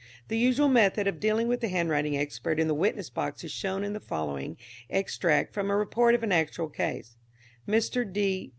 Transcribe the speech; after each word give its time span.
The 0.29 0.37
usual 0.39 0.67
method 0.67 1.05
of 1.05 1.19
dealing 1.19 1.47
with 1.47 1.61
the 1.61 1.67
handwriting 1.69 2.17
expert 2.17 2.59
in 2.59 2.67
the 2.67 2.73
witness 2.73 3.11
box 3.11 3.43
is 3.43 3.51
shown 3.51 3.83
in 3.83 3.93
the 3.93 3.99
following 3.99 4.57
extract 4.89 5.53
from 5.53 5.69
a 5.69 5.77
report 5.77 6.15
of 6.15 6.23
an 6.23 6.31
actual 6.31 6.69
case. 6.69 7.17
Mr. 7.67 8.03